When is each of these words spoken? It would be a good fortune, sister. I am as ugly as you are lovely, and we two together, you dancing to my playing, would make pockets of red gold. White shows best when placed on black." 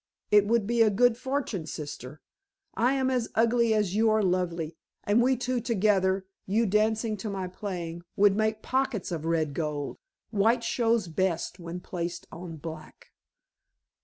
It 0.31 0.47
would 0.47 0.65
be 0.65 0.81
a 0.81 0.89
good 0.89 1.15
fortune, 1.15 1.67
sister. 1.67 2.21
I 2.73 2.93
am 2.95 3.11
as 3.11 3.29
ugly 3.35 3.71
as 3.75 3.93
you 3.93 4.09
are 4.09 4.23
lovely, 4.23 4.75
and 5.03 5.21
we 5.21 5.37
two 5.37 5.59
together, 5.61 6.25
you 6.47 6.65
dancing 6.65 7.15
to 7.17 7.29
my 7.29 7.47
playing, 7.47 8.01
would 8.15 8.35
make 8.35 8.63
pockets 8.63 9.11
of 9.11 9.25
red 9.25 9.53
gold. 9.53 9.99
White 10.31 10.63
shows 10.63 11.07
best 11.07 11.59
when 11.59 11.81
placed 11.81 12.25
on 12.31 12.57
black." 12.57 13.09